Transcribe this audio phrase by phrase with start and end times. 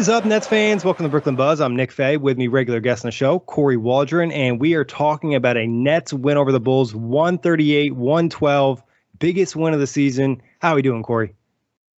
[0.00, 0.82] Is up, Nets fans?
[0.82, 1.60] Welcome to Brooklyn Buzz.
[1.60, 2.16] I'm Nick Fay.
[2.16, 5.66] With me, regular guest on the show, Corey Waldron, and we are talking about a
[5.66, 8.82] Nets win over the Bulls, 138 112,
[9.18, 10.40] biggest win of the season.
[10.58, 11.34] How are we doing, Corey?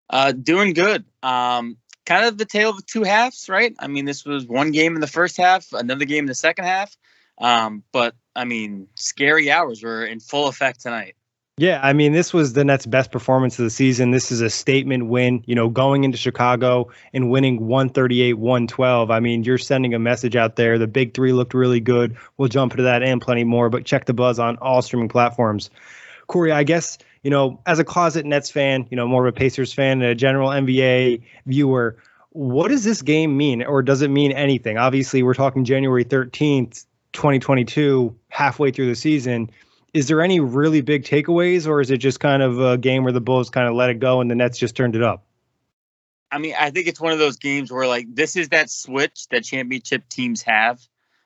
[0.09, 1.05] Uh, doing good.
[1.21, 3.75] Um, kind of the tale of two halves, right?
[3.77, 6.65] I mean, this was one game in the first half, another game in the second
[6.65, 6.97] half.
[7.37, 11.13] Um, but I mean, scary hours were in full effect tonight.
[11.61, 14.09] Yeah, I mean, this was the Nets' best performance of the season.
[14.09, 19.11] This is a statement win, you know, going into Chicago and winning 138 112.
[19.11, 20.79] I mean, you're sending a message out there.
[20.79, 22.17] The big three looked really good.
[22.37, 25.69] We'll jump into that and plenty more, but check the buzz on all streaming platforms.
[26.25, 29.37] Corey, I guess, you know, as a closet Nets fan, you know, more of a
[29.37, 31.95] Pacers fan and a general NBA viewer,
[32.31, 34.79] what does this game mean, or does it mean anything?
[34.79, 39.51] Obviously, we're talking January 13th, 2022, halfway through the season
[39.93, 43.11] is there any really big takeaways, or is it just kind of a game where
[43.11, 45.23] the Bulls kind of let it go and the Nets just turned it up?
[46.31, 49.27] I mean, I think it's one of those games where like this is that switch
[49.29, 50.79] that championship teams have,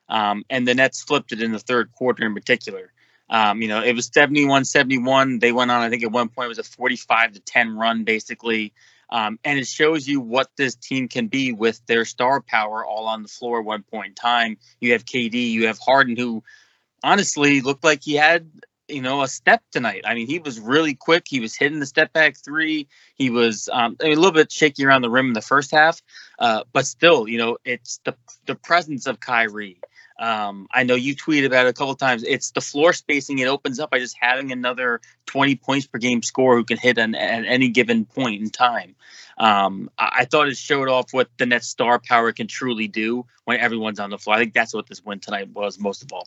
[0.08, 2.92] um, and the Nets flipped it in the third quarter in particular.
[3.28, 5.38] Um, you know, it was 71 71.
[5.38, 8.04] They went on, I think at one point it was a 45 to 10 run,
[8.04, 8.72] basically.
[9.10, 13.06] Um, and it shows you what this team can be with their star power all
[13.06, 14.58] on the floor at one point in time.
[14.80, 16.42] You have KD, you have Harden, who
[17.06, 18.50] honestly looked like he had
[18.88, 20.02] you know a step tonight.
[20.04, 21.24] I mean, he was really quick.
[21.26, 22.88] He was hitting the step back three.
[23.14, 25.70] He was um, I mean, a little bit shaky around the rim in the first
[25.70, 26.02] half,
[26.38, 28.14] uh, but still, you know, it's the
[28.46, 29.80] the presence of Kyrie.
[30.18, 32.22] Um, I know you tweeted about it a couple times.
[32.22, 36.22] It's the floor spacing it opens up by just having another 20 points per game
[36.22, 38.94] scorer who can hit an, at any given point in time.
[39.36, 43.26] Um, I, I, thought it showed off what the net star power can truly do
[43.44, 44.36] when everyone's on the floor.
[44.36, 46.26] I think that's what this win tonight was most of all.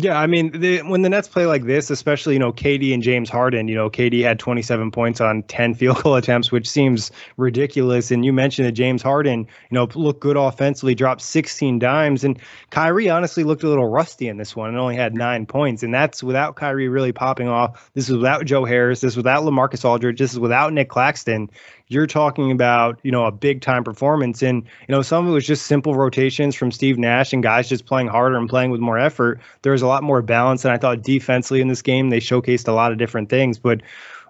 [0.00, 0.50] Yeah, I mean,
[0.88, 3.88] when the Nets play like this, especially you know KD and James Harden, you know
[3.88, 8.10] KD had 27 points on 10 field goal attempts, which seems ridiculous.
[8.10, 12.40] And you mentioned that James Harden, you know, looked good offensively, dropped 16 dimes, and
[12.70, 15.94] Kyrie honestly looked a little rusty in this one and only had nine points, and
[15.94, 17.88] that's without Kyrie really popping off.
[17.94, 19.00] This is without Joe Harris.
[19.00, 20.18] This is without LaMarcus Aldridge.
[20.18, 21.48] This is without Nic Claxton
[21.88, 24.42] you're talking about, you know, a big time performance.
[24.42, 27.68] And, you know, some of it was just simple rotations from Steve Nash and guys
[27.68, 29.40] just playing harder and playing with more effort.
[29.62, 30.64] There was a lot more balance.
[30.64, 33.58] And I thought defensively in this game, they showcased a lot of different things.
[33.58, 33.82] But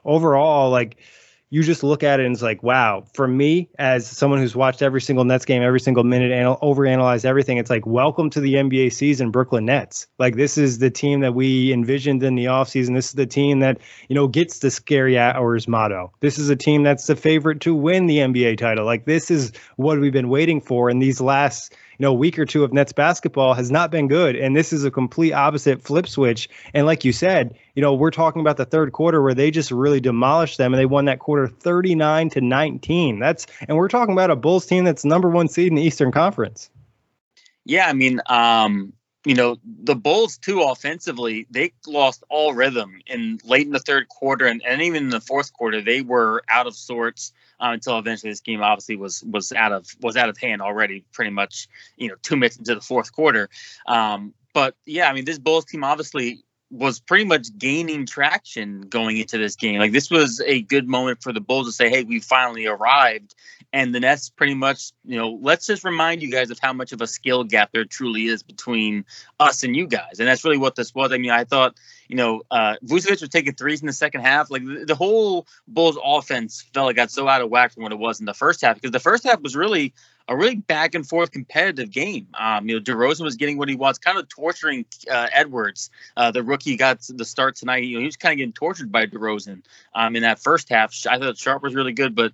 [0.05, 0.97] overall, like,
[1.55, 3.05] you just look at it and it's like, wow.
[3.15, 7.25] For me, as someone who's watched every single Nets game, every single minute, and overanalyzed
[7.25, 10.09] everything, it's like, welcome to the NBA season, Brooklyn Nets.
[10.19, 12.97] Like, this is the team that we envisioned in the offseason.
[12.97, 13.79] This is the team that,
[14.09, 16.13] you know, gets the scary hours motto.
[16.19, 18.85] This is a team that's the favorite to win the NBA title.
[18.85, 22.45] Like, this is what we've been waiting for in these last you know, week or
[22.45, 24.37] two of Nets basketball has not been good.
[24.37, 26.49] And this is a complete opposite flip switch.
[26.73, 29.71] And like you said, you know, we're talking about the third quarter where they just
[29.71, 33.19] really demolished them and they won that quarter 39 to 19.
[33.19, 36.13] That's and we're talking about a Bulls team that's number one seed in the Eastern
[36.13, 36.71] Conference.
[37.65, 38.93] Yeah, I mean, um,
[39.25, 44.09] you know, the Bulls too offensively, they lost all rhythm in late in the third
[44.09, 47.99] quarter and, and even in the fourth quarter, they were out of sorts uh, until
[47.99, 51.69] eventually this game obviously was was out of was out of hand already, pretty much
[51.97, 53.49] you know two minutes into the fourth quarter.
[53.87, 59.17] Um, but yeah, I mean this Bulls team obviously was pretty much gaining traction going
[59.19, 59.79] into this game.
[59.79, 63.35] Like this was a good moment for the Bulls to say, "Hey, we finally arrived."
[63.75, 66.93] And the Nets pretty much, you know, let's just remind you guys of how much
[66.93, 69.05] of a skill gap there truly is between
[69.41, 70.21] us and you guys.
[70.21, 71.11] And that's really what this was.
[71.11, 71.75] I mean, I thought,
[72.07, 74.49] you know, uh, Vucevic was taking threes in the second half.
[74.49, 77.91] Like the, the whole Bulls offense felt like got so out of whack from what
[77.91, 79.93] it was in the first half because the first half was really
[80.29, 82.29] a really back and forth competitive game.
[82.39, 85.91] Um, you know, DeRozan was getting what he wants, kind of torturing uh, Edwards.
[86.17, 87.83] Uh, the rookie got the start tonight.
[87.83, 89.65] You know, he was kind of getting tortured by DeRozan
[89.97, 90.95] um, in that first half.
[91.11, 92.33] I thought Sharpe was really good, but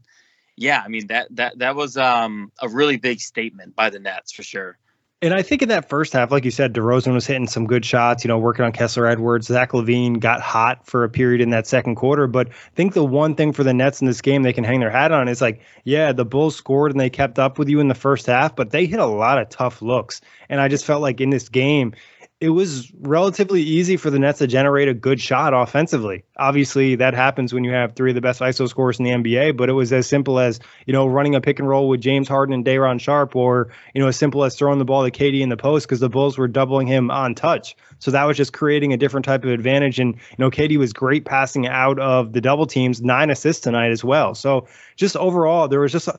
[0.60, 4.30] yeah, I mean that that that was um, a really big statement by the Nets
[4.30, 4.78] for sure.
[5.22, 7.84] And I think in that first half, like you said, DeRozan was hitting some good
[7.84, 9.48] shots, you know, working on Kessler Edwards.
[9.48, 12.26] Zach LaVine got hot for a period in that second quarter.
[12.26, 14.80] But I think the one thing for the Nets in this game they can hang
[14.80, 17.80] their hat on is like, yeah, the Bulls scored and they kept up with you
[17.80, 20.22] in the first half, but they hit a lot of tough looks.
[20.48, 21.92] And I just felt like in this game,
[22.40, 26.24] it was relatively easy for the Nets to generate a good shot offensively.
[26.38, 29.58] Obviously, that happens when you have three of the best ISO scorers in the NBA,
[29.58, 32.28] but it was as simple as, you know, running a pick and roll with James
[32.28, 35.42] Harden and Day'Ron Sharpe, or, you know, as simple as throwing the ball to KD
[35.42, 37.76] in the post because the Bulls were doubling him on touch.
[37.98, 40.00] So that was just creating a different type of advantage.
[40.00, 43.90] And, you know, KD was great passing out of the double teams, nine assists tonight
[43.90, 44.34] as well.
[44.34, 44.66] So
[44.96, 46.18] just overall, there was just a,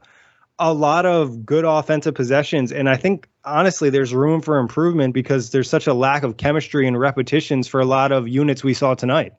[0.61, 2.71] a lot of good offensive possessions.
[2.71, 6.87] And I think honestly, there's room for improvement because there's such a lack of chemistry
[6.87, 9.33] and repetitions for a lot of units we saw tonight.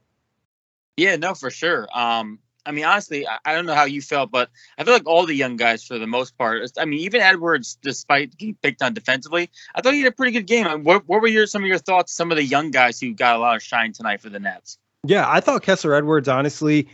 [0.96, 1.88] Yeah, no, for sure.
[1.96, 5.06] Um, I mean, honestly, I, I, don't know how you felt, but I feel like
[5.06, 8.82] all the young guys, for the most part, I mean, even Edwards, despite getting picked
[8.82, 10.66] on defensively, I thought he had a pretty good game.
[10.82, 12.12] What, what were your some of your thoughts?
[12.12, 14.78] Some of the young guys who got a lot of shine tonight for the Nets.
[15.04, 16.88] Yeah, I thought Kessler Edwards, honestly,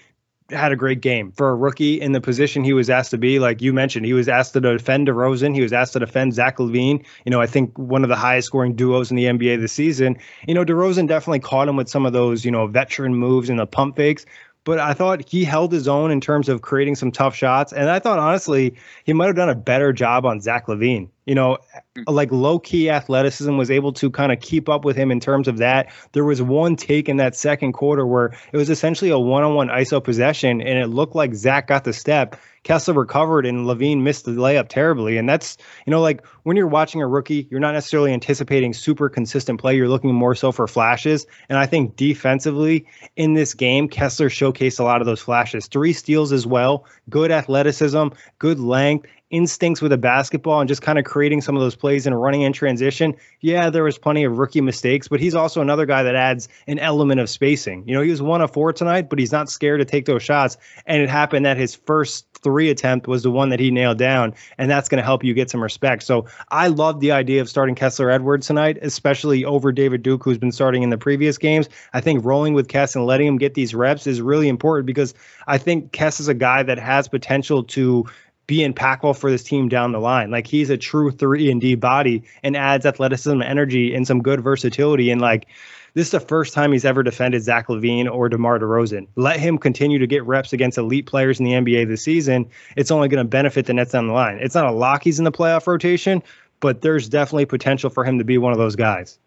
[0.51, 3.39] had a great game for a rookie in the position he was asked to be.
[3.39, 5.55] Like you mentioned, he was asked to defend DeRozan.
[5.55, 7.05] He was asked to defend Zach LaVine.
[7.25, 10.17] You know, I think one of the highest scoring duos in the NBA this season.
[10.47, 13.59] You know, DeRozan definitely caught him with some of those, you know, veteran moves and
[13.59, 14.25] the pump fakes
[14.65, 17.73] but I thought he held his own in terms of creating some tough shots.
[17.73, 18.75] And I thought, honestly,
[19.05, 21.09] he might have done a better job on Zach LaVine.
[21.25, 21.59] You know,
[21.97, 22.03] hmm.
[22.07, 25.49] like low key athleticism was able to kind of keep up with him in terms
[25.49, 25.91] of that.
[26.13, 29.55] There was one take in that second quarter where it was essentially a one on
[29.55, 32.37] one ISO possession, and it looked like Zach got the step.
[32.69, 35.17] Kessler recovered and LaVine missed the layup terribly.
[35.17, 35.57] And that's,
[35.87, 39.75] you know, like when you're watching a rookie, you're not necessarily anticipating super consistent play.
[39.75, 41.27] You're looking more so for flashes.
[41.49, 42.87] And I think defensively
[43.17, 45.67] in this game, Kessler showcased a lot of those flashes.
[45.67, 50.99] Three steals as well, good athleticism, good length, instincts with a basketball and just kind
[50.99, 53.15] of creating some of those plays and running in transition.
[53.41, 56.79] Yeah, there was plenty of rookie mistakes, but he's also another guy that adds an
[56.79, 57.87] element of spacing.
[57.87, 60.23] You know, he was one of four tonight, but he's not scared to take those
[60.23, 60.57] shots.
[60.87, 64.35] And it happened that his first three attempt was the one that he nailed down,
[64.57, 66.05] and that's going to help you get some respect.
[66.05, 70.39] So I love the idea of starting Kessler Edwards tonight, especially over David Duke, who's
[70.39, 71.69] been starting in the previous games.
[71.93, 75.15] I think rolling with Kess and letting him get these reps is really important because
[75.47, 78.07] I think Kess is a guy that has potential to
[78.49, 80.33] be impactful for this team down the line.
[80.33, 84.41] Like he's a true three and D body and adds athleticism, energy, and some good
[84.41, 85.11] versatility.
[85.11, 85.47] And like
[85.95, 89.07] this is the first time he's ever defended Zach LaVine or DeMar DeRozan.
[89.17, 92.49] Let him continue to get reps against elite players in the NBA this season.
[92.75, 94.39] It's only going to benefit the Nets down the line.
[94.41, 96.23] It's not a lock he's in the playoff rotation,
[96.61, 99.19] but there's definitely potential for him to be one of those guys.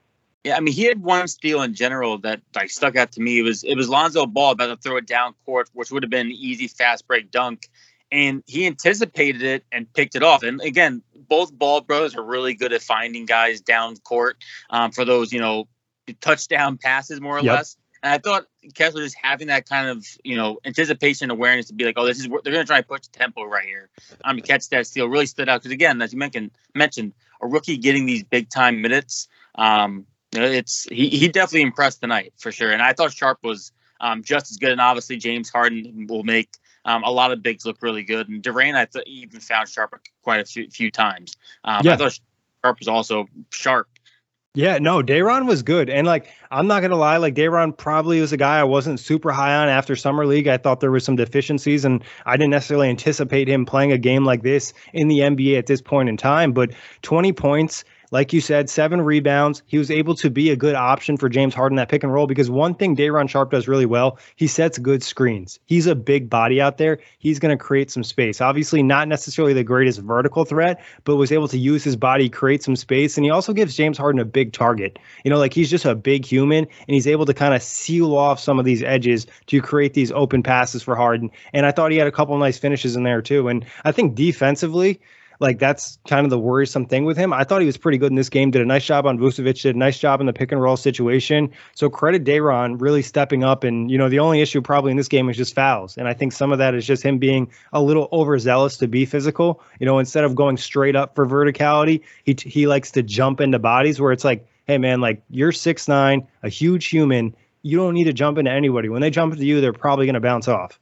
[0.43, 3.39] Yeah, I mean, he had one steal in general that like stuck out to me.
[3.39, 6.09] It was it was Lonzo Ball about to throw it down court, which would have
[6.09, 7.69] been an easy fast break dunk,
[8.11, 10.43] and he anticipated it and picked it off.
[10.43, 14.37] And again, both Ball brothers are really good at finding guys down court
[14.69, 15.67] um, for those, you know,
[16.19, 17.55] touchdown passes more or yep.
[17.57, 17.77] less.
[18.03, 21.85] And I thought Kessler just having that kind of, you know, anticipation awareness to be
[21.85, 23.89] like, oh, this is they're going to try and push the tempo right here.
[24.25, 27.13] I'm Um, to catch that steal really stood out because again, as you mentioned, mentioned
[27.41, 29.27] a rookie getting these big time minutes.
[29.55, 32.71] Um, you know, it's he he definitely impressed tonight for sure.
[32.71, 34.71] And I thought Sharpe was um, just as good.
[34.71, 36.49] And obviously James Harden will make
[36.85, 39.99] um, a lot of bigs look really good, and Durant I th- even found Sharpe
[40.23, 41.37] quite a few, few times.
[41.63, 41.93] Um, yeah.
[41.93, 42.19] I thought
[42.63, 43.87] Sharpe was also sharp.
[44.53, 45.89] Yeah, no, Day'Ron was good.
[45.89, 48.99] And like, I'm not going to lie, like, Day'Ron probably was a guy I wasn't
[48.99, 50.49] super high on after Summer League.
[50.49, 54.25] I thought there was some deficiencies, and I didn't necessarily anticipate him playing a game
[54.25, 56.51] like this in the NBA at this point in time.
[56.51, 56.71] But
[57.01, 59.63] 20 points, like you said, seven rebounds.
[59.65, 62.27] He was able to be a good option for James Harden that pick and roll
[62.27, 65.59] because one thing Day'Ron Sharpe does really well, he sets good screens.
[65.65, 66.99] He's a big body out there.
[67.19, 68.41] He's going to create some space.
[68.41, 72.63] Obviously, not necessarily the greatest vertical threat, but was able to use his body, create
[72.63, 73.17] some space.
[73.17, 74.99] And he also gives James Harden a big target.
[75.23, 78.15] You know, like he's just a big human and he's able to kind of seal
[78.17, 81.31] off some of these edges to create these open passes for Harden.
[81.53, 83.47] And I thought he had a couple nice finishes in there too.
[83.47, 84.99] And I think defensively,
[85.41, 87.33] Like that's kind of the worrisome thing with him.
[87.33, 88.51] I thought he was pretty good in this game.
[88.51, 89.59] Did a nice job on Vucevic.
[89.63, 91.49] Did a nice job in the pick and roll situation.
[91.73, 93.63] So credit Day'Ron really stepping up.
[93.63, 95.97] And you know the only issue probably in this game is just fouls.
[95.97, 99.05] And I think some of that is just him being a little overzealous to be
[99.05, 99.63] physical.
[99.79, 103.57] You know, instead of going straight up for verticality, he he likes to jump into
[103.57, 107.35] bodies where it's like, hey man, like you're six nine, a huge human.
[107.63, 108.89] You don't need to jump into anybody.
[108.89, 110.79] When they jump into you, they're probably going to bounce off.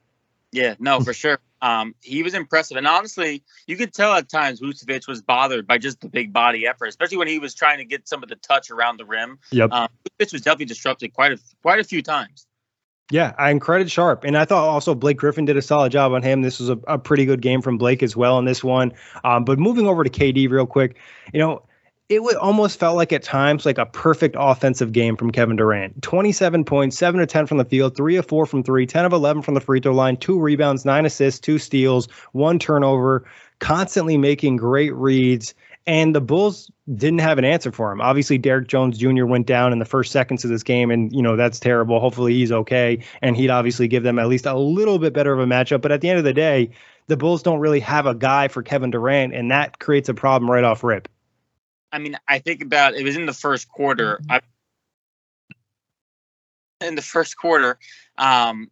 [0.51, 1.39] Yeah, no, for sure.
[1.61, 5.77] Um, he was impressive, and honestly, you could tell at times Vucevic was bothered by
[5.77, 8.35] just the big body effort, especially when he was trying to get some of the
[8.35, 9.39] touch around the rim.
[9.51, 9.89] Yep, um,
[10.19, 12.47] Vucevic was definitely disrupted quite a quite a few times.
[13.11, 14.23] Yeah, I credit Sharpe.
[14.23, 16.43] and I thought also Blake Griffin did a solid job on him.
[16.43, 18.93] This was a, a pretty good game from Blake as well in this one.
[19.23, 20.97] Um, but moving over to KD real quick,
[21.33, 21.63] you know,
[22.09, 26.01] it would almost felt like at times like a perfect offensive game from Kevin Durant.
[26.01, 29.13] 27 points, 7 of 10 from the field, 3 of 4 from 3, 10 of
[29.13, 33.25] 11 from the free throw line, 2 rebounds, 9 assists, 2 steals, 1 turnover,
[33.59, 35.53] constantly making great reads.
[35.85, 38.01] And the Bulls didn't have an answer for him.
[38.01, 39.25] Obviously, Derrick Jones Jr.
[39.25, 41.99] went down in the first seconds of this game, and you know that's terrible.
[41.99, 45.39] Hopefully, he's okay, and he'd obviously give them at least a little bit better of
[45.39, 45.81] a matchup.
[45.81, 46.69] But at the end of the day,
[47.07, 50.51] the Bulls don't really have a guy for Kevin Durant, and that creates a problem
[50.51, 51.07] right off rip.
[51.91, 54.19] I mean, I think about it was in the first quarter.
[54.29, 54.41] I,
[56.81, 57.77] in the first quarter,
[58.17, 58.69] um,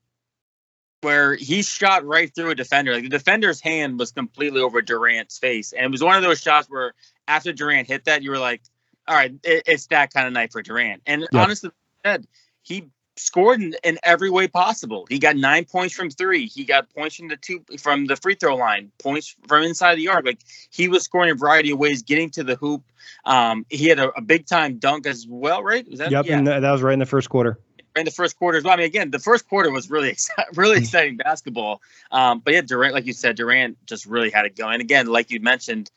[1.01, 2.93] where he shot right through a defender.
[2.93, 6.41] Like the defender's hand was completely over Durant's face, and it was one of those
[6.41, 6.93] shots where
[7.27, 8.61] after Durant hit that, you were like,
[9.07, 11.43] "All right, it, it's that kind of night for Durant." And yeah.
[11.43, 11.71] honestly,
[12.05, 12.27] said
[12.61, 15.05] he scored in, in, every way possible.
[15.09, 16.47] He got nine points from three.
[16.47, 20.03] He got points from the two from the free throw line, points from inside the
[20.03, 20.25] yard.
[20.25, 22.83] Like he was scoring a variety of ways, getting to the hoop.
[23.25, 25.87] Um, he had a, a big time dunk as well, right?
[25.89, 26.37] Was that, yep, yeah.
[26.37, 27.59] and that was right in the first quarter.
[27.95, 28.73] In the first quarter as well.
[28.73, 30.15] I mean, again, the first quarter was really
[30.55, 31.81] really exciting basketball.
[32.11, 34.81] Um, but yeah, Durant, like you said, Durant just really had it going.
[34.81, 35.89] Again, like you mentioned,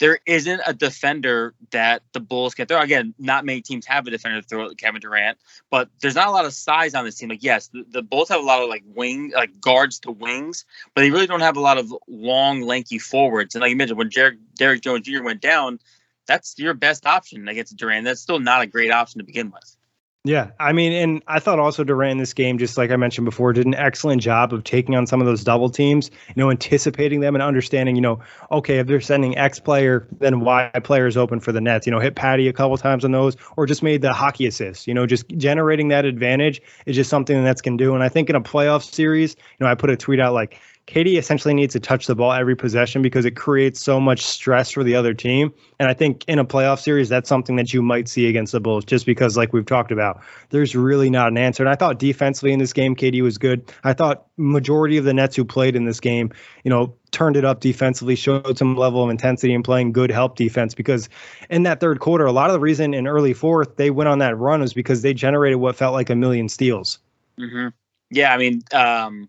[0.00, 2.80] there isn't a defender that the Bulls can throw.
[2.80, 5.38] Again, not many teams have a defender to throw at Kevin Durant,
[5.70, 7.28] but there's not a lot of size on this team.
[7.28, 10.64] Like, yes, the, the Bulls have a lot of like wing, like guards to wings,
[10.94, 13.54] but they really don't have a lot of long, lanky forwards.
[13.54, 15.22] And like you mentioned, when Derrick, Derrick Jones Jr.
[15.22, 15.78] went down,
[16.26, 18.04] that's your best option against Durant.
[18.04, 19.76] That's still not a great option to begin with.
[20.26, 23.26] Yeah, I mean, and I thought also Durant in this game, just like I mentioned
[23.26, 26.50] before, did an excellent job of taking on some of those double teams, you know,
[26.50, 31.06] anticipating them and understanding, you know, okay, if they're sending X player, then Y player
[31.06, 31.86] is open for the Nets.
[31.86, 34.86] You know, hit Patty a couple times on those, or just made the hockey assist.
[34.86, 37.94] You know, just generating that advantage is just something the Nets can do.
[37.94, 40.58] And I think in a playoff series, you know, I put a tweet out like,
[40.86, 44.70] KD essentially needs to touch the ball every possession because it creates so much stress
[44.70, 45.52] for the other team.
[45.78, 48.60] And I think in a playoff series, that's something that you might see against the
[48.60, 51.62] Bulls, just because, like we've talked about, there's really not an answer.
[51.62, 53.72] And I thought defensively in this game, KD was good.
[53.82, 56.30] I thought majority of the Nets who played in this game,
[56.64, 60.36] you know, turned it up defensively, showed some level of intensity and playing good help
[60.36, 60.74] defense.
[60.74, 61.08] Because
[61.48, 64.18] in that third quarter, a lot of the reason in early fourth they went on
[64.18, 66.98] that run was because they generated what felt like a million steals.
[67.40, 67.68] Mm-hmm.
[68.10, 69.28] Yeah, I mean, um,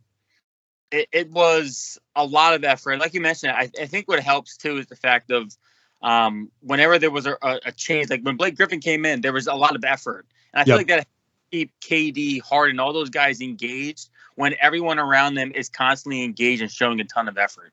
[0.92, 3.00] it, it was a lot of effort.
[3.00, 5.56] Like you mentioned, I, I think what helps too is the fact of
[6.02, 9.48] um, whenever there was a, a, change, like when Blake Griffin came in, there was
[9.48, 11.08] a lot of effort, and I feel like that
[11.52, 16.72] keep KD, Harden, all those guys engaged when everyone around them is constantly engaged and
[16.72, 17.72] showing a ton of effort.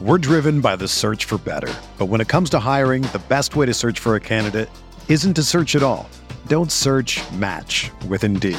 [0.00, 3.56] We're driven by the search for better, but when it comes to hiring, the best
[3.56, 4.68] way to search for a candidate
[5.08, 6.08] isn't to search at all.
[6.46, 7.20] Don't search.
[7.32, 8.58] Match with Indeed.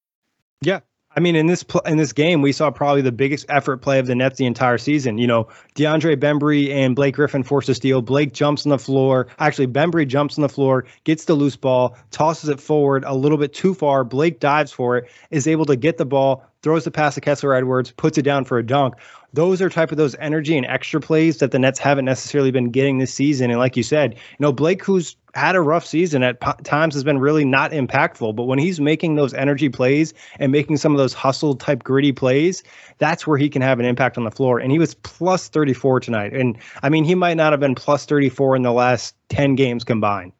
[0.61, 0.79] Yeah.
[1.13, 3.99] I mean, in this pl- in this game, we saw probably the biggest effort play
[3.99, 5.17] of the Nets the entire season.
[5.17, 8.01] You know, DeAndre Bembry and Blake Griffin force a steal.
[8.01, 9.27] Blake jumps on the floor.
[9.39, 13.37] Actually, Bembry jumps on the floor, gets the loose ball, tosses it forward a little
[13.37, 14.05] bit too far.
[14.05, 17.53] Blake dives for it, is able to get the ball, throws the pass to Kessler
[17.53, 18.95] Edwards, puts it down for a dunk.
[19.33, 22.69] Those are type of those energy and extra plays that the Nets haven't necessarily been
[22.69, 23.49] getting this season.
[23.49, 27.05] And like you said, you know, Blake, who's had a rough season at times, has
[27.05, 28.35] been really not impactful.
[28.35, 32.11] But when he's making those energy plays and making some of those hustle type gritty
[32.11, 32.61] plays,
[32.97, 34.59] that's where he can have an impact on the floor.
[34.59, 36.33] And he was plus 34 tonight.
[36.33, 39.85] And I mean, he might not have been plus 34 in the last 10 games
[39.85, 40.33] combined.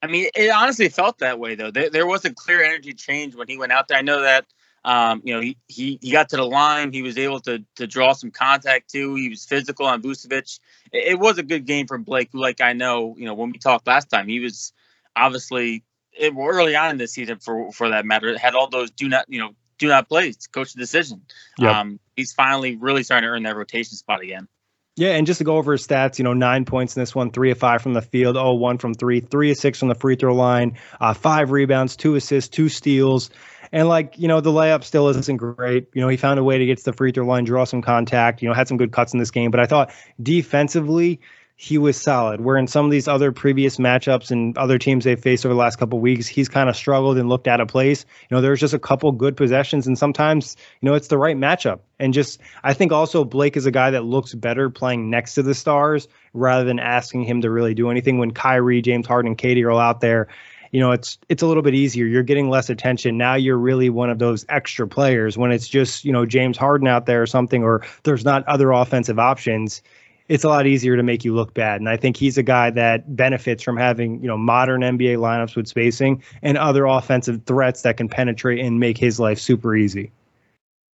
[0.00, 1.70] I mean, it honestly felt that way though.
[1.70, 3.98] There, there was a clear energy change when he went out there.
[3.98, 4.46] I know that
[4.84, 6.92] um, you know, he, he he got to the line.
[6.92, 9.14] He was able to to draw some contact too.
[9.14, 10.58] He was physical on Vucevic.
[10.92, 13.50] It, it, was a good game for Blake, who, like I know, you know, when
[13.52, 14.72] we talked last time, he was
[15.14, 19.08] obviously it, early on in the season for for that matter had all those do
[19.08, 21.22] not you know do not play coach decision.
[21.58, 21.74] Yep.
[21.74, 24.48] Um, he's finally really starting to earn that rotation spot again.
[24.96, 27.30] Yeah, and just to go over his stats, you know, nine points in this one,
[27.30, 29.94] three of five from the field, oh, one from three, three of six from the
[29.94, 33.30] free throw line, uh, five rebounds, two assists, two steals.
[33.72, 35.88] And like, you know, the layup still isn't great.
[35.94, 37.82] You know, he found a way to get to the free throw line, draw some
[37.82, 39.50] contact, you know, had some good cuts in this game.
[39.50, 41.20] But I thought defensively,
[41.62, 42.40] he was solid.
[42.40, 45.60] Where in some of these other previous matchups and other teams they've faced over the
[45.60, 48.04] last couple weeks, he's kind of struggled and looked out of place.
[48.28, 51.36] You know, there's just a couple good possessions, and sometimes you know it's the right
[51.36, 51.80] matchup.
[52.00, 55.42] And just I think also Blake is a guy that looks better playing next to
[55.42, 58.18] the stars rather than asking him to really do anything.
[58.18, 60.28] When Kyrie, James Harden, and KD are all out there,
[60.72, 62.06] you know it's it's a little bit easier.
[62.06, 63.16] You're getting less attention.
[63.16, 66.88] Now you're really one of those extra players when it's just you know James Harden
[66.88, 69.82] out there or something or there's not other offensive options.
[70.28, 71.80] It's a lot easier to make you look bad.
[71.80, 75.54] And I think he's a guy that benefits from having you know modern NBA lineups
[75.54, 80.10] with spacing and other offensive threats that can penetrate and make his life super easy.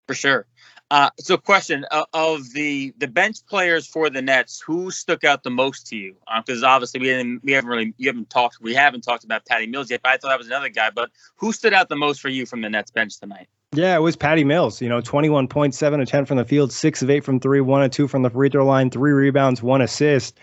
[0.08, 0.46] For sure
[0.90, 5.42] uh, so, question uh, of the the bench players for the Nets, who stuck out
[5.42, 6.16] the most to you?
[6.38, 9.44] Because uh, obviously we haven't we haven't really you haven't talked we haven't talked about
[9.44, 10.00] Patty Mills yet.
[10.02, 10.88] But I thought that was another guy.
[10.88, 13.48] But who stood out the most for you from the Nets bench tonight?
[13.72, 14.80] Yeah, it was Patty Mills.
[14.80, 17.60] You know, twenty-one point seven of ten from the field, six of eight from three,
[17.60, 20.38] one of two from the free throw line, three rebounds, one assist.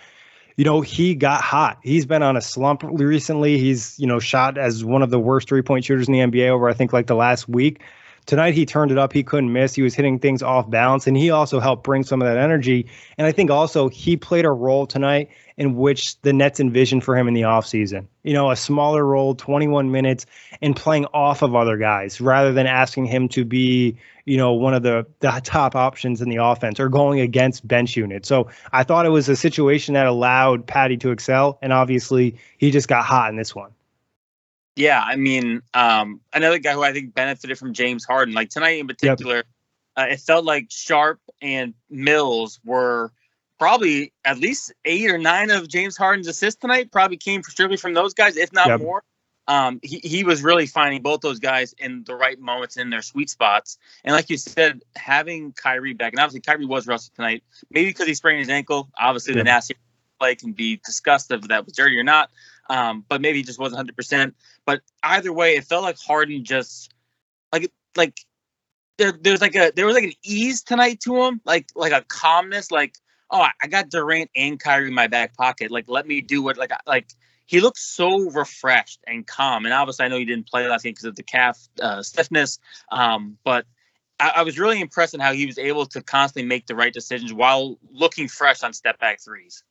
[0.57, 1.79] You know, he got hot.
[1.81, 3.57] He's been on a slump recently.
[3.57, 6.49] He's you know shot as one of the worst three point shooters in the NBA
[6.49, 7.81] over I think like the last week.
[8.25, 9.13] Tonight he turned it up.
[9.13, 9.75] He couldn't miss.
[9.75, 12.87] He was hitting things off balance, and he also helped bring some of that energy.
[13.17, 17.15] And I think also he played a role tonight in which the Nets envisioned for
[17.15, 18.07] him in the offseason.
[18.23, 20.25] You know, a smaller role, 21 minutes,
[20.61, 24.73] and playing off of other guys rather than asking him to be, you know, one
[24.73, 28.27] of the, the top options in the offense or going against bench units.
[28.27, 31.59] So I thought it was a situation that allowed Patty to excel.
[31.61, 33.71] And obviously he just got hot in this one.
[34.75, 38.79] Yeah, I mean, um, another guy who I think benefited from James Harden, like tonight
[38.79, 39.45] in particular, yep.
[39.95, 43.13] uh, it felt like Sharpe and Mills were
[43.57, 46.91] probably at least eight or nine of James Harden's assists tonight.
[46.91, 48.81] Probably came strictly from those guys, if not yep.
[48.81, 49.03] more.
[49.47, 53.03] Um, he, he was really finding both those guys in the right moments in their
[53.03, 53.77] sweet spots.
[54.03, 58.07] And like you said, having Kyrie back, and obviously Kyrie was rusty tonight, maybe because
[58.07, 58.89] he sprained his ankle.
[58.97, 59.41] Obviously, yep.
[59.41, 59.75] the nasty
[60.19, 62.29] play can be discussed if that was dirty or not
[62.69, 64.33] um, but maybe he just wasn't 100%.
[64.65, 66.93] But either way, it felt like Harden just
[67.51, 68.19] like like
[68.97, 72.03] there, there's like a there was like an ease tonight to him, like like a
[72.07, 72.95] calmness, like
[73.31, 76.57] oh I got Durant and Kyrie in my back pocket, like let me do what
[76.57, 77.09] like like
[77.45, 79.65] he looked so refreshed and calm.
[79.65, 82.59] And obviously, I know he didn't play last game because of the calf uh, stiffness,
[82.91, 83.65] um, but
[84.19, 86.93] I, I was really impressed in how he was able to constantly make the right
[86.93, 89.63] decisions while looking fresh on step back threes.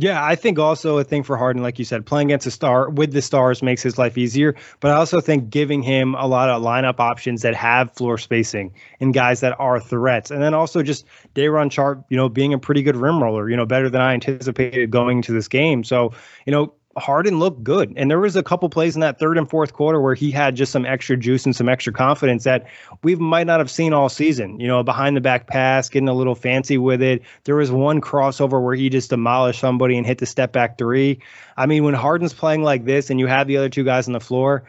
[0.00, 2.88] Yeah, I think also a thing for Harden, like you said, playing against a star
[2.88, 4.54] with the stars makes his life easier.
[4.78, 8.72] But I also think giving him a lot of lineup options that have floor spacing
[9.00, 10.30] and guys that are threats.
[10.30, 13.56] And then also just Day'Ron Sharpe, you know, being a pretty good rim roller, you
[13.56, 15.82] know, better than I anticipated going into this game.
[15.82, 16.12] So,
[16.46, 17.92] you know, Harden looked good.
[17.96, 20.56] And there was a couple plays in that third and fourth quarter where he had
[20.56, 22.66] just some extra juice and some extra confidence that
[23.02, 24.60] we might not have seen all season.
[24.60, 27.22] You know, behind the back pass, getting a little fancy with it.
[27.44, 31.20] There was one crossover where he just demolished somebody and hit the step back three.
[31.56, 34.12] I mean, when Harden's playing like this and you have the other two guys on
[34.12, 34.64] the floor,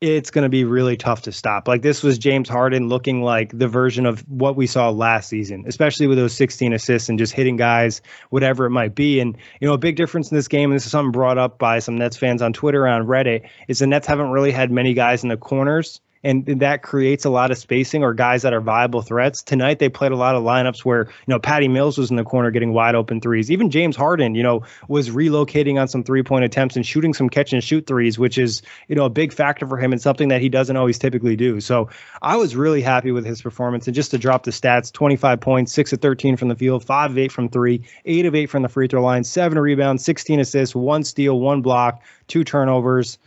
[0.00, 1.66] it's going to be really tough to stop.
[1.66, 5.64] Like this was James Harden looking like the version of what we saw last season,
[5.66, 9.18] especially with those 16 assists and just hitting guys, whatever it might be.
[9.18, 11.58] And you know, a big difference in this game, and this is something brought up
[11.58, 14.94] by some Nets fans on Twitter on Reddit, is the Nets haven't really had many
[14.94, 18.60] guys in the corners and that creates a lot of spacing or guys that are
[18.60, 19.42] viable threats.
[19.42, 22.24] Tonight they played a lot of lineups where you know Patty Mills was in the
[22.24, 23.50] corner getting wide open threes.
[23.50, 27.28] Even James Harden, you know, was relocating on some three point attempts and shooting some
[27.28, 30.28] catch and shoot threes, which is you know a big factor for him and something
[30.28, 31.60] that he doesn't always typically do.
[31.60, 31.88] So
[32.22, 33.86] I was really happy with his performance.
[33.86, 37.10] And just to drop the stats: 25 points, six of 13 from the field, five
[37.10, 40.40] of eight from three, eight of eight from the free throw line, seven rebounds, 16
[40.40, 43.18] assists, one steal, one block, two turnovers.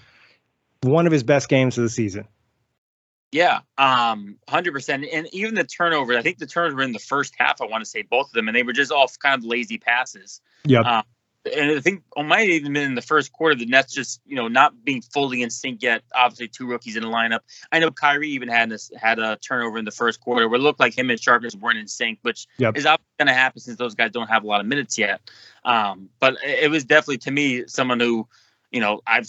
[0.84, 2.28] One of his best games of the season.
[3.32, 5.06] Yeah, um, hundred percent.
[5.12, 7.62] And even the turnover, I think the turnovers were in the first half.
[7.62, 9.78] I want to say both of them, and they were just all kind of lazy
[9.78, 10.42] passes.
[10.66, 10.82] Yeah.
[10.82, 11.04] Um,
[11.46, 13.56] and I think it might have even been in the first quarter.
[13.56, 16.04] The Nets just, you know, not being fully in sync yet.
[16.14, 17.40] Obviously, two rookies in the lineup.
[17.72, 20.64] I know Kyrie even had this had a turnover in the first quarter where it
[20.64, 22.78] looked like him and Sharpness weren't in sync, which yep.
[22.78, 25.22] is obviously going to happen since those guys don't have a lot of minutes yet.
[25.66, 28.28] Um, but it was definitely to me someone who,
[28.72, 29.28] you know, I've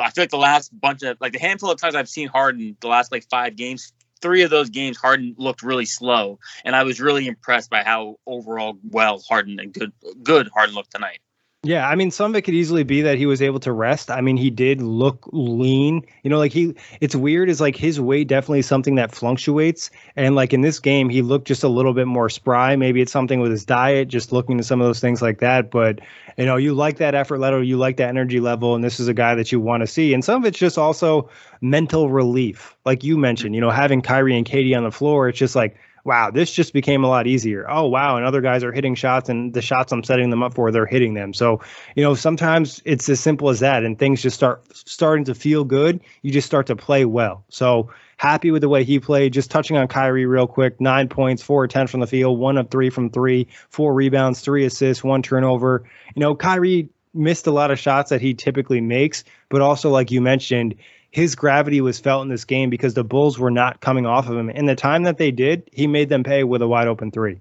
[0.00, 2.76] I feel like the last bunch of like the handful of times I've seen Harden
[2.80, 6.82] the last like five games, three of those games Harden looked really slow, and I
[6.82, 11.20] was really impressed by how overall well Harden and good good Harden looked tonight.
[11.66, 14.10] Yeah, I mean, some of it could easily be that he was able to rest.
[14.10, 16.04] I mean, he did look lean.
[16.22, 17.48] You know, like he, it's weird.
[17.48, 19.88] Is like his weight definitely something that fluctuates.
[20.14, 22.76] And like in this game, he looked just a little bit more spry.
[22.76, 25.70] Maybe it's something with his diet, just looking to some of those things like that.
[25.70, 26.00] But
[26.36, 29.08] you know, you like that effort level, you like that energy level, and this is
[29.08, 30.12] a guy that you want to see.
[30.12, 31.30] And some of it's just also
[31.62, 33.54] mental relief, like you mentioned.
[33.54, 36.72] You know, having Kyrie and KD on the floor, it's just like wow, this just
[36.72, 37.66] became a lot easier.
[37.68, 38.16] Oh, wow.
[38.16, 40.86] And other guys are hitting shots, and the shots I'm setting them up for, they're
[40.86, 41.32] hitting them.
[41.32, 41.60] So,
[41.96, 45.64] you know, sometimes it's as simple as that, and things just start starting to feel
[45.64, 46.00] good.
[46.22, 47.44] You just start to play well.
[47.48, 49.32] So, happy with the way he played.
[49.32, 52.70] Just touching on Kyrie real quick nine points, four attempts from the field, one of
[52.70, 55.84] three from three, four rebounds, three assists, one turnover.
[56.14, 60.10] You know, Kyrie missed a lot of shots that he typically makes, but also, like
[60.10, 60.74] you mentioned,
[61.14, 64.36] his gravity was felt in this game because the Bulls were not coming off of
[64.36, 64.50] him.
[64.50, 67.40] In the time that they did, he made them pay with a wide open three.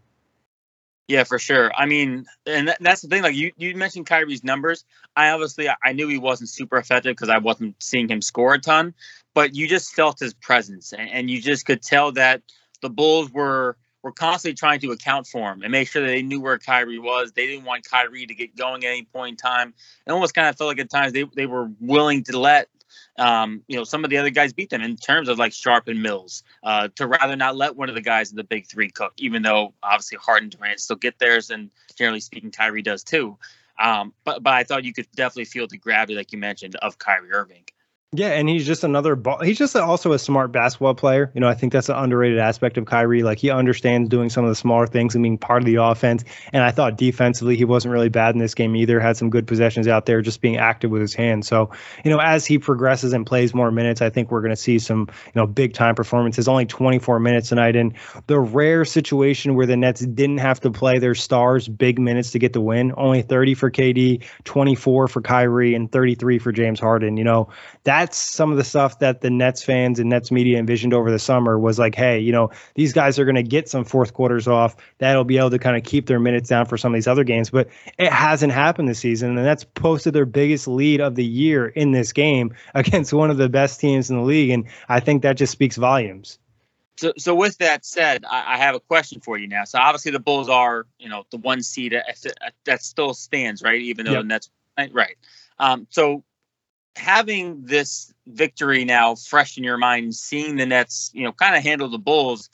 [1.08, 1.72] Yeah, for sure.
[1.76, 3.24] I mean, and that's the thing.
[3.24, 4.86] Like you, you mentioned Kyrie's numbers.
[5.16, 8.60] I obviously I knew he wasn't super effective because I wasn't seeing him score a
[8.60, 8.94] ton,
[9.34, 12.44] but you just felt his presence, and, and you just could tell that
[12.82, 16.22] the Bulls were were constantly trying to account for him and make sure that they
[16.22, 17.32] knew where Kyrie was.
[17.32, 19.74] They didn't want Kyrie to get going at any point in time.
[20.06, 22.68] It almost kind of felt like at times they, they were willing to let
[23.18, 25.88] um, you know, some of the other guys beat them in terms of like Sharpe
[25.88, 28.90] and Mills, uh, to rather not let one of the guys in the big three
[28.90, 33.38] cook, even though obviously Harden Durant still get theirs, and generally speaking, Kyrie does too.
[33.80, 36.98] Um, but but I thought you could definitely feel the gravity, like you mentioned, of
[37.00, 37.63] Kyrie Irving.
[38.16, 39.40] Yeah, and he's just another ball.
[39.40, 41.32] He's just also a smart basketball player.
[41.34, 43.24] You know, I think that's an underrated aspect of Kyrie.
[43.24, 46.24] Like he understands doing some of the smaller things and being part of the offense.
[46.54, 49.00] And I thought defensively he wasn't really bad in this game either.
[49.00, 51.48] Had some good possessions out there, just being active with his hands.
[51.48, 51.72] So,
[52.06, 54.78] you know, as he progresses and plays more minutes, I think we're going to see
[54.78, 56.48] some, you know, big time performances.
[56.48, 57.96] Only 24 minutes tonight, and
[58.28, 62.40] the rare situation where the Nets didn't have to play their stars big minutes to
[62.40, 62.94] get the win.
[62.96, 67.18] Only 30 for KD, 24 for Kyrie, and 33 for James Harden.
[67.18, 67.50] You know
[67.84, 71.20] that's some of the stuff that the Nets fans and Nets media envisioned over the
[71.20, 74.48] summer was like, hey, you know, these guys are going to get some fourth quarters
[74.48, 74.76] off.
[75.00, 77.26] That'll be able to kind of keep their minutes down for some of these other
[77.26, 77.50] games.
[77.50, 77.68] But
[77.98, 79.38] it hasn't happened this season.
[79.38, 83.38] And that's posted their biggest lead of the year in this game against one of
[83.38, 84.52] the best teams in the league.
[84.52, 86.40] And I think that just speaks volumes.
[86.96, 89.64] So, so with that said, I, I, have a question for you now.
[89.64, 91.96] So obviously the Bulls are, you know, the one seed
[92.66, 93.82] that still stands, right?
[93.82, 94.22] Even though yep.
[94.22, 94.50] the Nets,
[94.92, 95.18] right?
[95.58, 96.24] Um, so
[96.96, 101.64] having this victory now fresh in your mind, seeing the Nets, you know, kind of
[101.64, 102.50] handle the Bulls,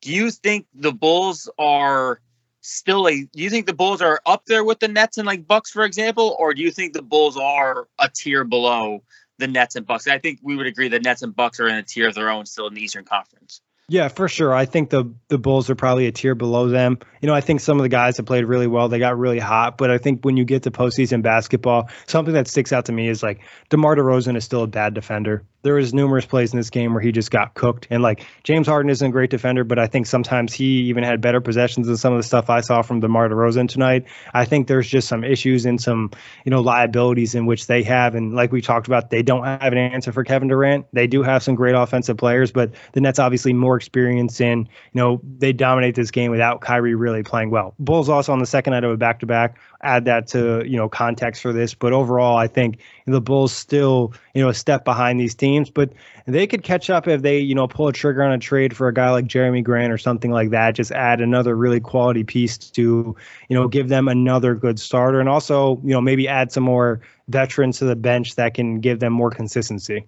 [0.00, 2.20] do you think the Bulls are
[2.62, 5.46] still a do you think the Bulls are up there with the Nets and like
[5.46, 9.02] Bucks, for example, or do you think the Bulls are a tier below
[9.38, 10.06] the Nets and Bucks?
[10.06, 12.30] I think we would agree that Nets and Bucks are in a tier of their
[12.30, 13.60] own still in the Eastern Conference.
[13.90, 14.54] Yeah, for sure.
[14.54, 16.96] I think the the Bulls are probably a tier below them.
[17.20, 18.88] You know, I think some of the guys have played really well.
[18.88, 22.46] They got really hot, but I think when you get to postseason basketball, something that
[22.46, 25.92] sticks out to me is like DeMar DeRozan is still a bad defender there was
[25.92, 27.86] numerous plays in this game where he just got cooked.
[27.90, 31.20] And like James Harden isn't a great defender, but I think sometimes he even had
[31.20, 34.06] better possessions than some of the stuff I saw from DeMar DeRozan tonight.
[34.32, 36.10] I think there's just some issues and some,
[36.44, 38.14] you know, liabilities in which they have.
[38.14, 40.86] And like we talked about, they don't have an answer for Kevin Durant.
[40.92, 45.00] They do have some great offensive players, but the Nets obviously more experience in, you
[45.00, 47.74] know, they dominate this game without Kyrie really playing well.
[47.78, 50.76] Bulls also on the second night of a back to back add that to you
[50.76, 51.74] know context for this.
[51.74, 55.92] But overall, I think the Bulls still you know a step behind these teams, but
[56.26, 58.88] they could catch up if they you know pull a trigger on a trade for
[58.88, 60.74] a guy like Jerami Grant or something like that.
[60.74, 63.16] Just add another really quality piece to
[63.48, 67.00] you know give them another good starter, and also you know maybe add some more
[67.28, 70.06] veterans to the bench that can give them more consistency.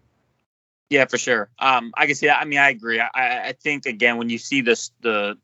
[0.91, 1.49] Yeah, for sure.
[1.59, 2.27] Um, I can see.
[2.27, 2.39] that.
[2.39, 3.01] I mean, I agree.
[3.01, 5.39] I, I think again when you see this the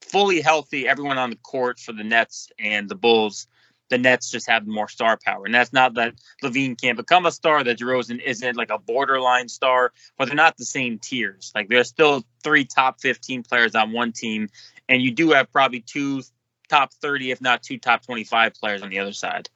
[0.00, 3.46] fully healthy everyone on the court for the Nets and the Bulls,
[3.88, 5.44] the Nets just have more star power.
[5.44, 9.48] And that's not that LaVine can't become a star, that DeRozan isn't like a borderline
[9.48, 11.52] star, but they're not the same tiers.
[11.54, 14.48] Like there's still three top 15 players on one team,
[14.88, 16.22] and you do have probably two
[16.68, 19.48] top 30, if not two top 25 players on the other side.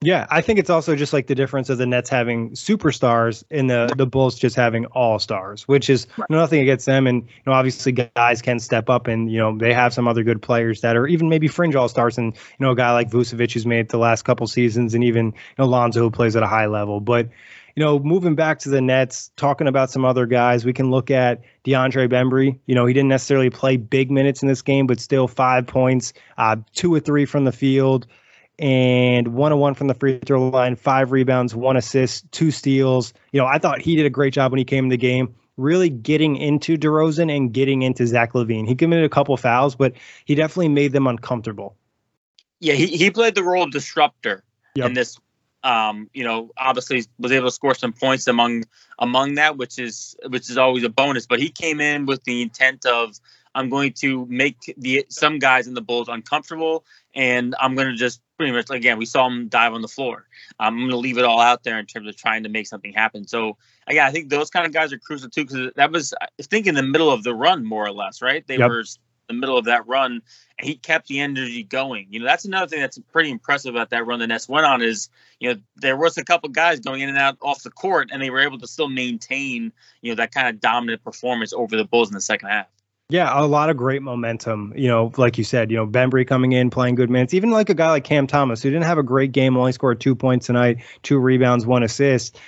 [0.00, 3.68] Yeah, I think it's also just like the difference of the Nets having superstars and
[3.68, 6.30] the the Bulls just having all stars, which is right.
[6.30, 7.08] nothing against them.
[7.08, 10.22] And you know, obviously, guys can step up, and you know, they have some other
[10.22, 13.10] good players that are even maybe fringe all stars, and you know, a guy like
[13.10, 16.36] Vucevic who's made it the last couple seasons, and even you know, Lonzo who plays
[16.36, 17.00] at a high level.
[17.00, 17.28] But
[17.74, 21.10] you know, moving back to the Nets, talking about some other guys, we can look
[21.10, 22.56] at DeAndre Bembry.
[22.66, 26.12] You know, he didn't necessarily play big minutes in this game, but still five points,
[26.36, 28.06] uh, two or three from the field
[28.58, 33.12] and one on one from the free throw line, five rebounds, one assist, two steals.
[33.32, 35.34] You know, I thought he did a great job when he came in the game,
[35.56, 38.66] really getting into DeRozan and getting into Zach LaVine.
[38.66, 39.92] He committed a couple fouls, but
[40.24, 41.76] he definitely made them uncomfortable.
[42.60, 44.42] Yeah, he, he played the role of disruptor
[44.74, 44.86] yep.
[44.86, 45.18] in this.
[45.64, 48.64] Um, you know, obviously was able to score some points among
[48.98, 51.26] among that, which is which is always a bonus.
[51.26, 53.18] But he came in with the intent of
[53.56, 57.96] I'm going to make the some guys in the Bulls uncomfortable, and I'm going to
[57.96, 60.24] just pretty much again we saw him dive on the floor.
[60.58, 62.66] Um, I'm going to leave it all out there in terms of trying to make
[62.66, 63.26] something happen.
[63.26, 66.42] So again, I think those kind of guys are crucial too because that was I
[66.42, 68.46] think in the middle of the run more or less, right?
[68.46, 68.70] They yep.
[68.70, 68.84] were
[69.28, 70.22] the middle of that run,
[70.58, 72.06] and he kept the energy going.
[72.10, 74.82] You know, that's another thing that's pretty impressive about that run the Nets went on
[74.82, 78.08] is, you know, there was a couple guys going in and out off the court,
[78.10, 81.76] and they were able to still maintain, you know, that kind of dominant performance over
[81.76, 82.66] the Bulls in the second half.
[83.10, 84.74] Yeah, a lot of great momentum.
[84.76, 87.32] You know, like you said, you know, Bembry coming in, playing good minutes.
[87.32, 89.98] Even like a guy like Cam Thomas, who didn't have a great game, only scored
[89.98, 92.38] two points tonight, two rebounds, one assist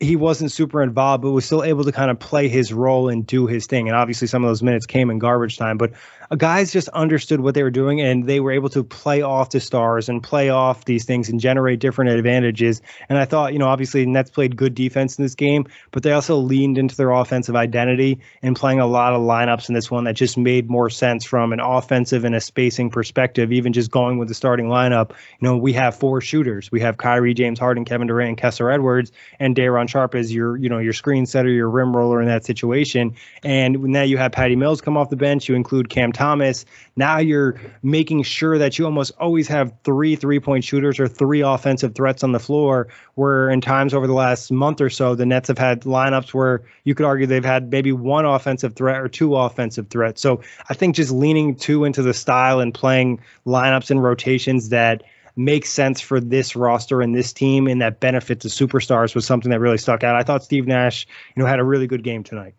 [0.00, 3.26] he wasn't super involved, but was still able to kind of play his role and
[3.26, 3.88] do his thing.
[3.88, 5.76] And obviously, some of those minutes came in garbage time.
[5.76, 5.92] But
[6.36, 9.60] guys just understood what they were doing and they were able to play off the
[9.60, 12.82] stars and play off these things and generate different advantages.
[13.08, 16.12] And I thought, you know, obviously Nets played good defense in this game, but they
[16.12, 20.04] also leaned into their offensive identity and playing a lot of lineups in this one
[20.04, 24.18] that just made more sense from an offensive and a spacing perspective, even just going
[24.18, 25.10] with the starting lineup.
[25.40, 26.70] You know, we have four shooters.
[26.70, 30.58] We have Kyrie, James Harden, Kevin Durant, and Kessler Edwards, and Day'Ron Sharpe as your,
[30.58, 33.14] you know, your screen setter, your rim roller in that situation.
[33.42, 35.48] And now you have Patty Mills come off the bench.
[35.48, 36.64] You include Cam Thomas.
[36.96, 41.42] Now you're making sure that you almost always have three three point shooters or three
[41.42, 42.88] offensive threats on the floor.
[43.14, 46.62] Where in times over the last month or so, the Nets have had lineups where
[46.82, 50.20] you could argue they've had maybe one offensive threat or two offensive threats.
[50.20, 55.04] So I think just leaning too into the style and playing lineups and rotations that
[55.36, 59.52] makes sense for this roster and this team and that benefit the superstars was something
[59.52, 60.16] that really stuck out.
[60.16, 62.54] I thought Steve Nash, you know, had a really good game tonight.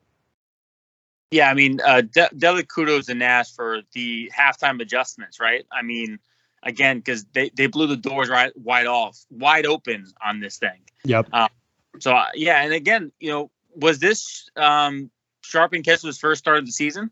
[1.32, 5.66] Yeah, I mean, uh, de- kudos to Nash for the halftime adjustments, right?
[5.72, 6.20] I mean,
[6.64, 10.82] again, because they, they blew the doors right wide off, wide open on this thing.
[11.06, 11.28] Yep.
[11.32, 11.50] Um,
[12.00, 15.12] so uh, yeah, and again, you know, was this um,
[15.42, 17.12] Sharpe and Kessler's first start of the season?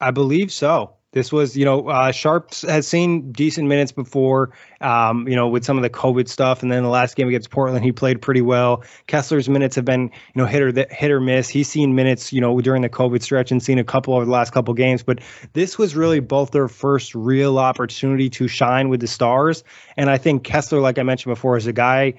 [0.00, 0.94] I believe so.
[1.12, 5.62] This was, you know, uh, Sharpe has seen decent minutes before, um, you know, with
[5.62, 8.40] some of the COVID stuff, and then the last game against Portland, he played pretty
[8.40, 8.82] well.
[9.08, 11.50] Kessler's minutes have been, you know, hit or hit or miss.
[11.50, 14.30] He's seen minutes, you know, during the COVID stretch and seen a couple over the
[14.30, 15.20] last couple games, but
[15.52, 19.64] this was really both their first real opportunity to shine with the stars.
[19.98, 22.14] And I think Kessler, like I mentioned before, is a guy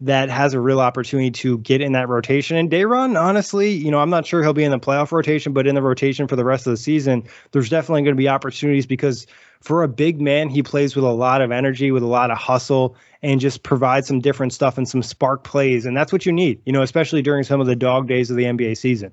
[0.00, 2.56] that has a real opportunity to get in that rotation.
[2.56, 5.66] And Day'Ron, honestly, you know, I'm not sure he'll be in the playoff rotation, but
[5.66, 8.86] in the rotation for the rest of the season, there's definitely going to be opportunities
[8.86, 9.26] because
[9.60, 12.38] for a big man, he plays with a lot of energy, with a lot of
[12.38, 15.84] hustle, and just provides some different stuff and some spark plays.
[15.84, 18.36] And that's what you need, you know, especially during some of the dog days of
[18.36, 19.10] the NBA season.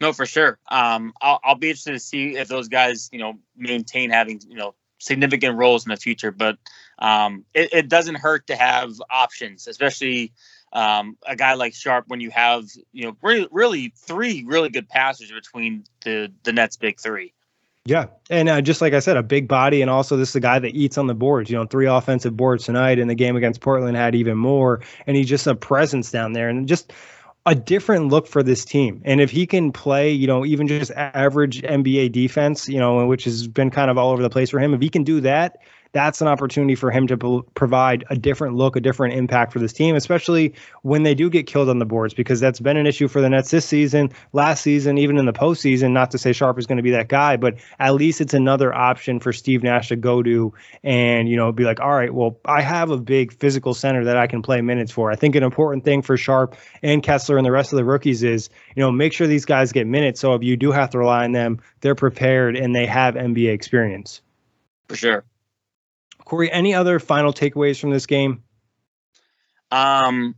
[0.00, 0.56] No, for sure.
[0.70, 4.56] Um, I'll, I'll be interested to see if those guys, you know, maintain having, you
[4.56, 6.30] know, significant roles in the future.
[6.30, 6.58] But
[6.98, 10.32] um, it, it, doesn't hurt to have options, especially
[10.72, 14.88] um, a guy like Sharpe when you have you know really, really three really good
[14.88, 17.32] passers between the the Nets big three.
[17.86, 20.40] Yeah, and uh, just like I said, a big body, and also this is a
[20.40, 21.50] guy that eats on the boards.
[21.50, 24.80] You know, three offensive boards tonight, and the game against Portland had even more.
[25.06, 26.92] And he's just a presence down there, and just
[27.46, 29.02] a different look for this team.
[29.04, 33.24] And if he can play, you know, even just average NBA defense, you know, which
[33.24, 35.58] has been kind of all over the place for him, if he can do that,
[35.92, 39.72] that's an opportunity for him to provide a different look, a different impact for this
[39.72, 43.08] team, especially when they do get killed on the boards, because that's been an issue
[43.08, 45.92] for the Nets this season, last season, even in the postseason.
[45.92, 48.72] Not to say Sharpe is going to be that guy, but at least it's another
[48.72, 50.52] option for Steve Nash to go to
[50.84, 54.16] and, you know, be like, all right, well, I have a big physical center that
[54.16, 55.10] I can play minutes for.
[55.10, 58.22] I think an important thing for Sharpe and Kessler and the rest of the rookies
[58.22, 60.20] is, you know, make sure these guys get minutes.
[60.20, 63.52] So if you do have to rely on them, they're prepared and they have NBA
[63.52, 64.22] experience.
[64.88, 65.24] For sure.
[66.30, 68.44] Corey, any other final takeaways from this game?
[69.72, 70.36] Um,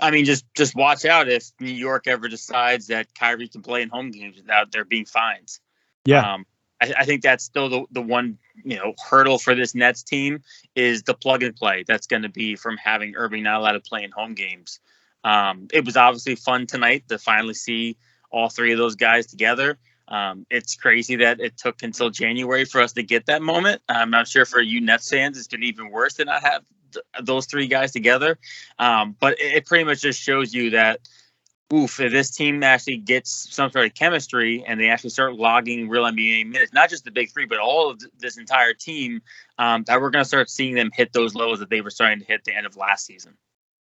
[0.00, 3.82] I mean, just just watch out if New York ever decides that Kyrie can play
[3.82, 5.60] in home games without there being fines.
[6.06, 6.32] Yeah.
[6.32, 6.46] Um,
[6.80, 10.42] I, I, think that's still the, the one you know hurdle for this Nets team
[10.74, 13.80] is the plug and play that's going to be from having Irving not allowed to
[13.80, 14.80] play in home games.
[15.22, 17.98] Um, it was obviously fun tonight to finally see
[18.30, 19.78] all three of those guys together.
[20.12, 23.80] Um, it's crazy that it took until January for us to get that moment.
[23.88, 27.04] I'm not sure for you Nets fans, it's been even worse to not have th-
[27.22, 28.38] those three guys together.
[28.78, 31.00] Um, but it, it, pretty much just shows you that,
[31.72, 35.88] oof, if this team actually gets some sort of chemistry and they actually start logging
[35.88, 39.22] real NBA minutes, not just the big three, but all of th- this entire team,
[39.56, 42.18] um, that we're going to start seeing them hit those lows that they were starting
[42.18, 43.38] to hit the end of last season.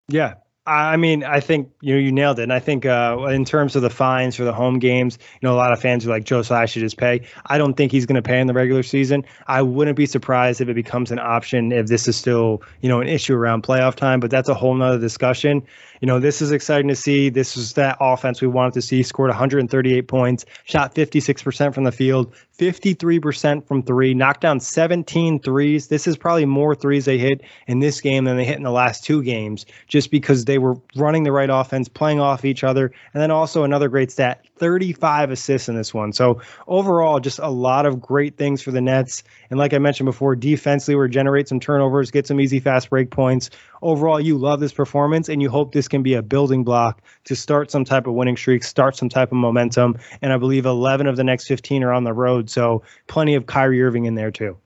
[0.08, 0.36] Yeah,
[0.68, 2.44] I mean, I think you know you nailed it.
[2.44, 5.56] And I think uh, in terms of the fines for the home games, you know,
[5.56, 7.22] a lot of fans are like Joe Tsai should just pay.
[7.48, 9.26] I don't think he's going to pay in the regular season.
[9.48, 13.02] I wouldn't be surprised if it becomes an option if this is still you know
[13.02, 14.20] an issue around playoff time.
[14.20, 15.64] But that's a whole nother discussion
[16.02, 17.30] you know, this is exciting to see.
[17.30, 19.04] This is that offense we wanted to see.
[19.04, 25.88] Scored 138 points, shot 56% from the field, 53% from three, knocked down 17 threes.
[25.88, 28.72] This is probably more threes they hit in this game than they hit in the
[28.72, 32.92] last two games, just because they were running the right offense, playing off each other.
[33.14, 36.14] And then also another great stat 35 assists in this one.
[36.14, 39.24] So overall, just a lot of great things for the Nets.
[39.50, 43.10] And like I mentioned before, defensively, we generate some turnovers, get some easy fast break
[43.10, 43.50] points.
[43.82, 47.36] Overall, you love this performance and you hope this can be a building block to
[47.36, 49.98] start some type of winning streak, start some type of momentum.
[50.22, 52.48] And I believe 11 of the next 15 are on the road.
[52.48, 54.58] So plenty of Kyrie Irving in there too.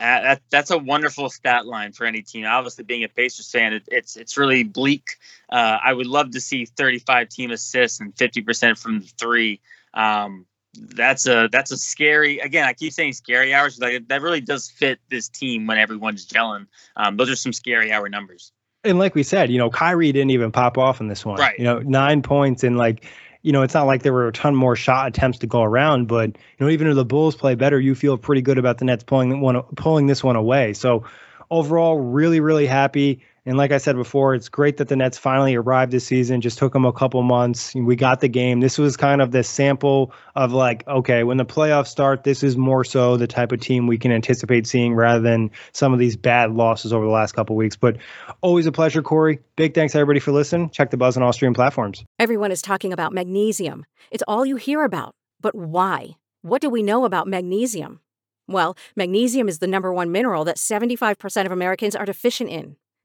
[0.00, 2.46] Uh, that, that's a wonderful stat line for any team.
[2.46, 5.18] Obviously, being a Pacers fan, it, it's it's really bleak.
[5.50, 9.60] Uh, I would love to see 35 team assists and 50% from three.
[9.92, 12.38] Um, that's a that's a scary.
[12.38, 13.78] Again, I keep saying scary hours.
[13.78, 16.66] Like that really does fit this team when everyone's gelling.
[16.96, 18.52] Um, those are some scary hour numbers.
[18.84, 21.38] And like we said, you know, Kyrie didn't even pop off in this one.
[21.38, 21.58] Right.
[21.58, 23.04] You know, nine points and like
[23.42, 26.08] you know, it's not like there were a ton more shot attempts to go around,
[26.08, 28.84] but you know, even if the Bulls play better, you feel pretty good about the
[28.84, 30.74] Nets pulling one pulling this one away.
[30.74, 31.04] So
[31.50, 33.22] overall, really, really happy.
[33.46, 36.40] And like I said before, it's great that the Nets finally arrived this season.
[36.40, 37.74] Just took them a couple months.
[37.74, 38.60] We got the game.
[38.60, 42.56] This was kind of the sample of like, okay, when the playoffs start, this is
[42.56, 46.16] more so the type of team we can anticipate seeing rather than some of these
[46.16, 47.76] bad losses over the last couple weeks.
[47.76, 47.96] But
[48.42, 49.38] always a pleasure, Corey.
[49.56, 50.70] Big thanks everybody for listening.
[50.70, 52.04] Check the buzz on all stream platforms.
[52.18, 53.86] Everyone is talking about magnesium.
[54.10, 55.14] It's all you hear about.
[55.40, 56.16] But why?
[56.42, 58.00] What do we know about magnesium?
[58.46, 62.76] Well, magnesium is the number one mineral that 75% of Americans are deficient in.